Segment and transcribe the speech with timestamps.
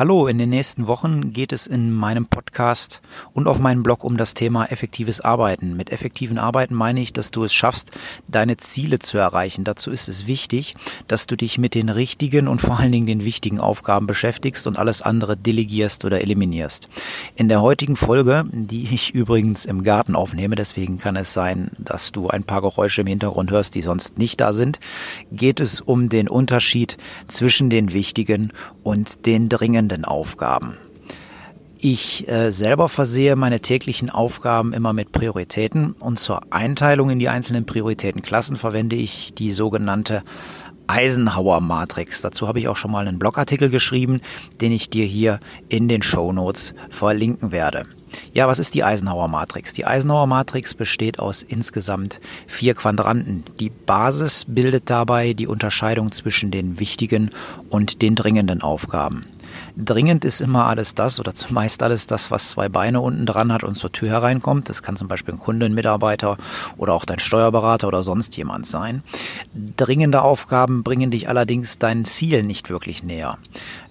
[0.00, 3.02] Hallo, in den nächsten Wochen geht es in meinem Podcast
[3.34, 5.76] und auf meinem Blog um das Thema effektives Arbeiten.
[5.76, 7.90] Mit effektiven Arbeiten meine ich, dass du es schaffst,
[8.26, 9.62] deine Ziele zu erreichen.
[9.62, 10.74] Dazu ist es wichtig,
[11.06, 14.78] dass du dich mit den richtigen und vor allen Dingen den wichtigen Aufgaben beschäftigst und
[14.78, 16.88] alles andere delegierst oder eliminierst.
[17.36, 22.10] In der heutigen Folge, die ich übrigens im Garten aufnehme, deswegen kann es sein, dass
[22.10, 24.80] du ein paar Geräusche im Hintergrund hörst, die sonst nicht da sind,
[25.30, 26.96] geht es um den Unterschied
[27.28, 30.76] zwischen den wichtigen und den dringenden dringenden Aufgaben.
[31.82, 37.30] Ich äh, selber versehe meine täglichen Aufgaben immer mit Prioritäten und zur Einteilung in die
[37.30, 40.22] einzelnen Prioritätenklassen verwende ich die sogenannte
[40.88, 42.20] Eisenhower Matrix.
[42.20, 44.20] Dazu habe ich auch schon mal einen Blogartikel geschrieben,
[44.60, 47.86] den ich dir hier in den Show Notes verlinken werde.
[48.32, 49.72] Ja, was ist die Eisenhower Matrix?
[49.72, 53.44] Die Eisenhower Matrix besteht aus insgesamt vier Quadranten.
[53.58, 57.30] Die Basis bildet dabei die Unterscheidung zwischen den wichtigen
[57.70, 59.26] und den dringenden Aufgaben.
[59.76, 63.64] Dringend ist immer alles das oder zumeist alles das, was zwei Beine unten dran hat
[63.64, 64.68] und zur Tür hereinkommt.
[64.68, 66.36] Das kann zum Beispiel ein Kunde, ein Mitarbeiter
[66.76, 69.02] oder auch dein Steuerberater oder sonst jemand sein.
[69.76, 73.38] Dringende Aufgaben bringen dich allerdings deinen Zielen nicht wirklich näher.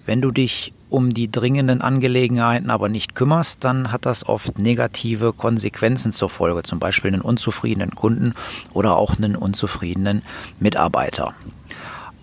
[0.06, 5.32] Wenn du dich um die dringenden Angelegenheiten aber nicht kümmerst, dann hat das oft negative
[5.32, 8.34] Konsequenzen zur Folge, zum Beispiel einen unzufriedenen Kunden
[8.74, 10.22] oder auch einen unzufriedenen
[10.58, 11.34] Mitarbeiter.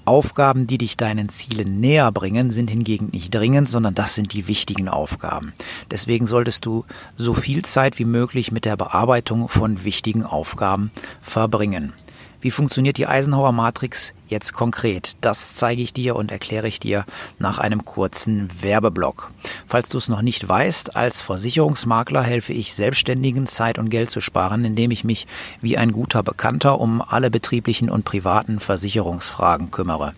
[0.08, 4.47] Aufgaben, die dich deinen Zielen näher bringen, sind hingegen nicht dringend, sondern das sind die
[4.47, 5.53] wichtigen Aufgaben.
[5.91, 10.91] Deswegen solltest du so viel Zeit wie möglich mit der Bearbeitung von wichtigen Aufgaben
[11.22, 11.94] verbringen.
[12.40, 15.16] Wie funktioniert die Eisenhower Matrix jetzt konkret?
[15.22, 17.06] Das zeige ich dir und erkläre ich dir
[17.40, 19.32] nach einem kurzen Werbeblock.
[19.66, 24.22] Falls du es noch nicht weißt, als Versicherungsmakler helfe ich Selbstständigen Zeit und Geld zu
[24.22, 25.28] sparen, indem ich mich
[25.62, 30.14] wie ein guter Bekannter um alle betrieblichen und privaten Versicherungsfragen kümmere.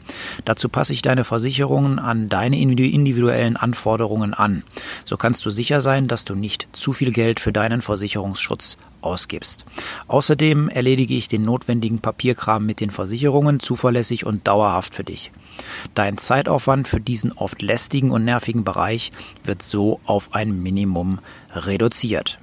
[0.46, 4.64] Dazu passe ich deine Versicherungen an deine individuellen Anforderungen an.
[5.06, 9.66] So kannst du sicher sein, dass du nicht zu viel Geld für deinen Versicherungsschutz ausgibst.
[10.08, 15.32] Außerdem erledige ich den notwendigen Papierkram mit den Versicherungen zuverlässig und dauerhaft für dich.
[15.94, 19.12] Dein Zeitaufwand für diesen oft lästigen und nervigen Bereich
[19.44, 21.20] wird so auf ein Minimum
[21.54, 22.40] reduziert.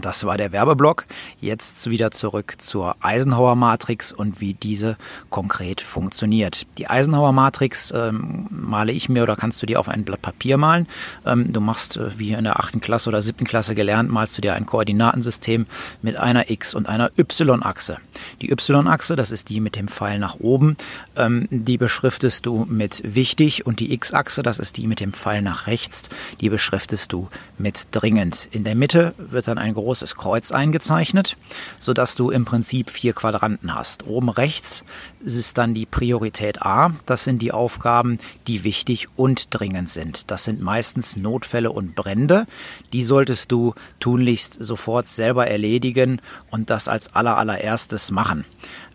[0.00, 1.04] Das war der Werbeblock.
[1.40, 4.96] Jetzt wieder zurück zur Eisenhower Matrix und wie diese
[5.28, 6.66] konkret funktioniert.
[6.78, 10.56] Die Eisenhower Matrix ähm, male ich mir oder kannst du dir auf ein Blatt Papier
[10.56, 10.88] malen.
[11.26, 14.42] Ähm, du machst, äh, wie in der achten Klasse oder siebten Klasse gelernt, malst du
[14.42, 15.66] dir ein Koordinatensystem
[16.00, 17.98] mit einer X- und einer Y-Achse.
[18.40, 20.76] Die Y-Achse, das ist die mit dem Pfeil nach oben,
[21.16, 25.42] ähm, die beschriftest du mit wichtig und die X-Achse, das ist die mit dem Pfeil
[25.42, 26.04] nach rechts,
[26.40, 28.48] die beschriftest du mit dringend.
[28.52, 31.36] In der Mitte wird dann ein großes Kreuz eingezeichnet,
[31.78, 34.06] sodass du im Prinzip vier Quadranten hast.
[34.06, 34.84] Oben rechts
[35.24, 36.92] ist dann die Priorität A.
[37.04, 40.30] Das sind die Aufgaben, die wichtig und dringend sind.
[40.30, 42.46] Das sind meistens Notfälle und Brände.
[42.92, 46.20] Die solltest du tunlichst sofort selber erledigen
[46.50, 48.44] und das als allerallererstes machen.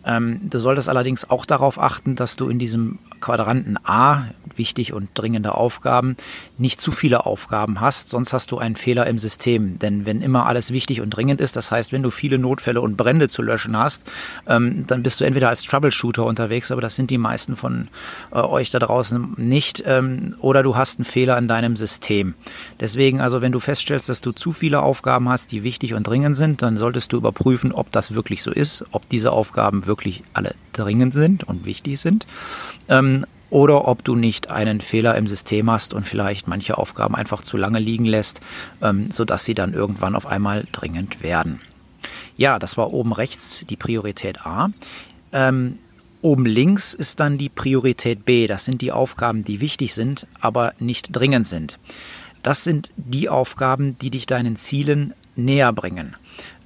[0.04, 4.24] Ähm, du solltest allerdings auch darauf achten, dass du in diesem Quadranten A,
[4.56, 6.16] wichtig und dringende Aufgaben,
[6.58, 9.78] nicht zu viele Aufgaben hast, sonst hast du einen Fehler im System.
[9.78, 12.96] Denn wenn immer alles wichtig und dringend ist, das heißt, wenn du viele Notfälle und
[12.96, 14.04] Brände zu löschen hast,
[14.46, 17.88] ähm, dann bist du entweder als Troubleshooter unterwegs, aber das sind die meisten von
[18.32, 22.34] äh, euch da draußen nicht, ähm, oder du hast einen Fehler in deinem System.
[22.80, 26.36] Deswegen also, wenn du feststellst, dass du zu viele Aufgaben hast, die wichtig und dringend
[26.36, 30.54] sind, dann solltest du überprüfen, ob das wirklich so ist, ob diese Aufgaben wirklich alle
[30.78, 32.26] dringend sind und wichtig sind.
[32.88, 37.42] Ähm, oder ob du nicht einen Fehler im System hast und vielleicht manche Aufgaben einfach
[37.42, 38.40] zu lange liegen lässt,
[38.82, 41.60] ähm, sodass sie dann irgendwann auf einmal dringend werden.
[42.36, 44.70] Ja, das war oben rechts die Priorität A.
[45.32, 45.78] Ähm,
[46.20, 48.46] oben links ist dann die Priorität B.
[48.46, 51.78] Das sind die Aufgaben, die wichtig sind, aber nicht dringend sind.
[52.42, 56.16] Das sind die Aufgaben, die dich deinen Zielen näher bringen.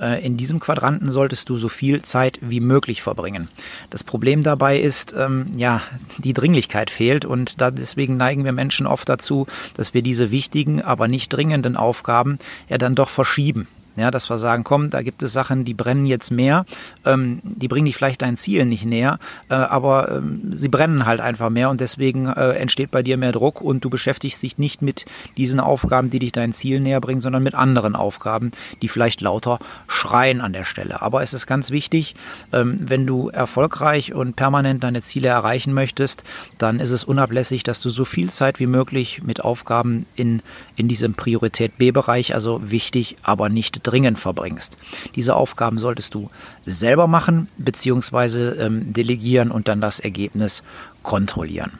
[0.01, 3.49] Äh, in diesem Quadranten solltest du so viel Zeit wie möglich verbringen.
[3.91, 5.81] Das Problem dabei ist, ähm, ja,
[6.19, 10.83] die Dringlichkeit fehlt und da deswegen neigen wir Menschen oft dazu, dass wir diese wichtigen,
[10.83, 12.39] aber nicht dringenden Aufgaben
[12.69, 13.69] ja dann doch verschieben.
[13.95, 16.65] Ja, dass wir sagen, komm, da gibt es Sachen, die brennen jetzt mehr,
[17.05, 19.19] ähm, die bringen dich vielleicht dein Ziel nicht näher,
[19.51, 23.33] äh, aber ähm, sie brennen halt einfach mehr und deswegen äh, entsteht bei dir mehr
[23.33, 25.05] Druck und du beschäftigst dich nicht mit
[25.37, 29.59] diesen Aufgaben, die dich dein Ziel näher bringen, sondern mit anderen Aufgaben, die vielleicht lauter
[29.89, 31.03] schreien an der Stelle.
[31.03, 32.15] Aber es ist ganz wichtig,
[32.53, 36.25] ähm, wenn du erfolgreich und permanent deine Ziele erreichen möchtest,
[36.57, 40.41] dann ist es unablässig, dass du so viel Zeit wie möglich mit Aufgaben in,
[40.77, 44.79] in diesem Priorität B-Bereich, also wichtig, aber nicht dringend verbringst.
[45.15, 46.31] Diese Aufgaben solltest du
[46.67, 48.65] selber machen bzw.
[48.65, 50.63] Ähm, delegieren und dann das Ergebnis
[51.03, 51.79] kontrollieren.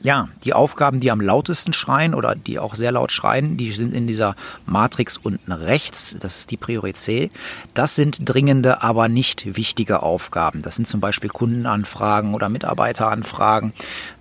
[0.00, 3.94] Ja, die Aufgaben, die am lautesten schreien oder die auch sehr laut schreien, die sind
[3.94, 4.36] in dieser
[4.66, 6.16] Matrix unten rechts.
[6.20, 7.32] Das ist die Priorität.
[7.74, 10.62] Das sind dringende, aber nicht wichtige Aufgaben.
[10.62, 13.72] Das sind zum Beispiel Kundenanfragen oder Mitarbeiteranfragen.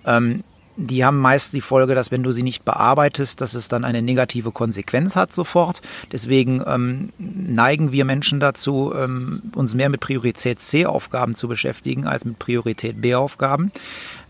[0.05, 0.43] Ähm,
[0.77, 4.01] die haben meist die Folge, dass wenn du sie nicht bearbeitest, dass es dann eine
[4.01, 5.81] negative Konsequenz hat sofort.
[6.11, 12.25] Deswegen ähm, neigen wir Menschen dazu, ähm, uns mehr mit Priorität C-Aufgaben zu beschäftigen als
[12.25, 13.71] mit Priorität B-Aufgaben.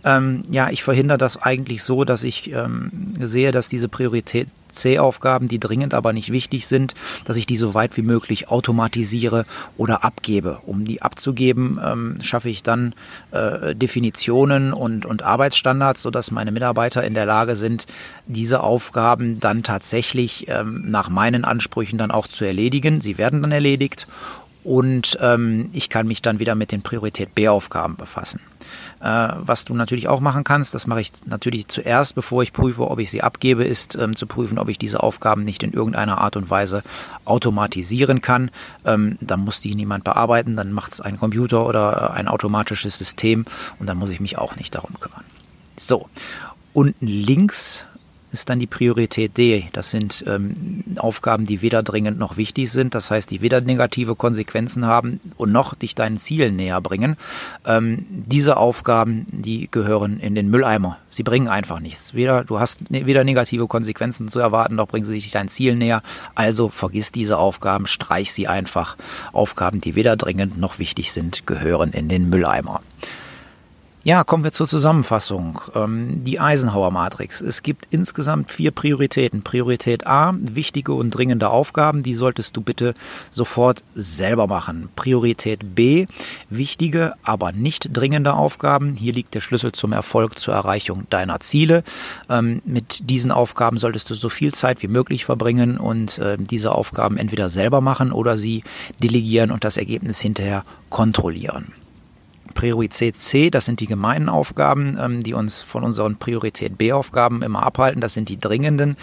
[0.06, 5.48] Ähm, ja, ich verhindere das eigentlich so, dass ich ähm, sehe, dass diese Priorität C-Aufgaben,
[5.48, 6.94] die dringend aber nicht wichtig sind,
[7.24, 9.46] dass ich die so weit wie möglich automatisiere
[9.78, 10.60] oder abgebe.
[10.66, 12.94] Um die abzugeben, ähm, schaffe ich dann
[13.32, 17.88] äh, Definitionen und, und Arbeitsstandards, sodass meine Mitarbeiter in der Lage sind,
[18.28, 23.02] diese Aufgaben dann tatsächlich ähm, nach meinen Ansprüchen dann auch zu erledigen.
[23.02, 24.08] Sie werden dann erledigt
[24.66, 28.42] und ähm, ich kann mich dann wieder mit den Priorität B-Aufgaben befassen.
[29.00, 32.90] Äh, was du natürlich auch machen kannst, das mache ich natürlich zuerst, bevor ich prüfe,
[32.90, 36.18] ob ich sie abgebe, ist ähm, zu prüfen, ob ich diese Aufgaben nicht in irgendeiner
[36.18, 36.82] Art und Weise
[37.26, 38.50] automatisieren kann.
[38.86, 43.46] Ähm, dann muss die niemand bearbeiten, dann macht es ein Computer oder ein automatisches System
[43.80, 45.24] und dann muss ich mich auch nicht darum kümmern.
[45.78, 46.10] So,
[46.74, 47.86] unten links
[48.36, 49.70] ist dann die Priorität D.
[49.72, 52.94] Das sind ähm, Aufgaben, die weder dringend noch wichtig sind.
[52.94, 57.16] Das heißt, die weder negative Konsequenzen haben und noch dich deinen Zielen näher bringen.
[57.66, 60.98] Ähm, diese Aufgaben, die gehören in den Mülleimer.
[61.10, 62.14] Sie bringen einfach nichts.
[62.14, 65.76] Weder, du hast ne, weder negative Konsequenzen zu erwarten, noch bringen sie dich dein Ziel
[65.76, 66.02] näher.
[66.36, 68.98] Also vergiss diese Aufgaben, streich sie einfach.
[69.32, 72.82] Aufgaben, die weder dringend noch wichtig sind, gehören in den Mülleimer.
[74.06, 75.60] Ja, kommen wir zur Zusammenfassung.
[75.74, 77.42] Ähm, die Eisenhower-Matrix.
[77.42, 79.42] Es gibt insgesamt vier Prioritäten.
[79.42, 82.94] Priorität A, wichtige und dringende Aufgaben, die solltest du bitte
[83.32, 84.90] sofort selber machen.
[84.96, 86.06] Priorität B,
[86.52, 88.96] wichtige, aber nicht dringende Aufgaben.
[88.96, 91.84] Hier liegt der Schlüssel zum Erfolg zur Erreichung deiner Ziele.
[92.30, 96.74] Ähm, mit diesen Aufgaben solltest du so viel Zeit wie möglich verbringen und äh, diese
[96.74, 98.64] Aufgaben entweder selber machen oder sie
[99.02, 100.62] delegieren und das Ergebnis hinterher
[100.92, 101.74] kontrollieren.
[102.56, 107.62] Priorität C, das sind die gemeinen Aufgaben, ähm, die uns von unseren Priorität B-Aufgaben immer
[107.62, 108.02] abhalten.
[108.02, 108.96] Das sind die dringenden,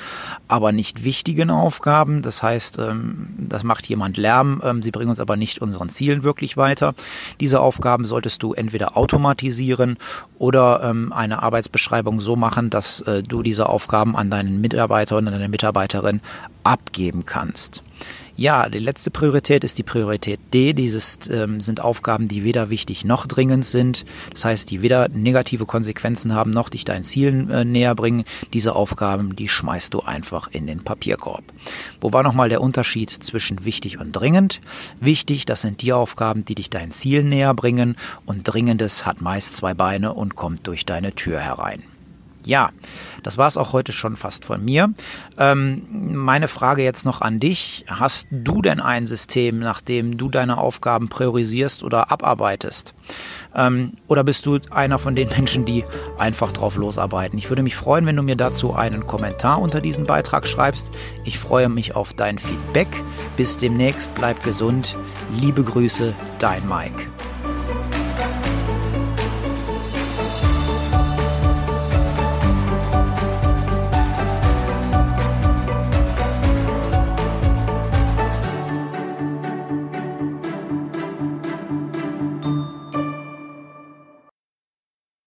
[0.49, 2.23] aber nicht wichtigen Aufgaben.
[2.23, 6.25] Das heißt, ähm, das macht jemand Lärm, ähm, sie bringen uns aber nicht unseren Zielen
[6.25, 6.95] wirklich weiter.
[7.39, 9.99] Diese Aufgaben solltest du entweder automatisieren
[10.39, 15.35] oder eine Arbeitsbeschreibung so machen, dass äh, du diese Aufgaben an deinen Mitarbeiter und an
[15.35, 16.21] deine Mitarbeiterin
[16.65, 17.83] abgeben kannst.
[18.37, 20.73] Ja, die letzte Priorität ist die Priorität D.
[20.73, 24.06] Dieses ähm, sind Aufgaben, die weder wichtig noch dringend sind.
[24.32, 28.25] Das heißt, die weder negative Konsequenzen haben noch dich deinen Zielen äh, näher bringen.
[28.55, 31.44] Diese Aufgaben, die schmeißt du einfach in den Papierkorb.
[32.00, 34.61] Wo war nochmal der Unterschied zwischen wichtig und dringend?
[34.99, 39.56] Wichtig, das sind die Aufgaben, die dich deinen Zielen näher bringen und dringendes hat meist
[39.56, 41.84] zwei Beine und kommt durch deine Tür herein.
[42.44, 42.71] Ja,
[43.23, 44.93] das war es auch heute schon fast von mir.
[45.39, 47.84] Ähm, meine Frage jetzt noch an dich.
[47.89, 52.94] Hast du denn ein System, nach dem du deine Aufgaben priorisierst oder abarbeitest?
[53.55, 55.84] Ähm, oder bist du einer von den Menschen, die
[56.19, 57.39] einfach drauf losarbeiten?
[57.39, 60.91] Ich würde mich freuen, wenn du mir dazu einen Kommentar unter diesen Beitrag schreibst.
[61.25, 62.89] Ich freue mich auf dein Feedback.
[63.37, 64.96] Bis demnächst, bleib gesund.
[65.39, 67.06] Liebe Grüße, dein Mike.